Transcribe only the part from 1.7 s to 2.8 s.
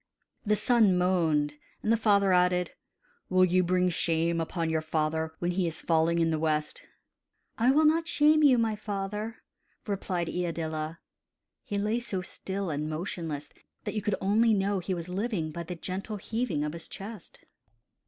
and the father added: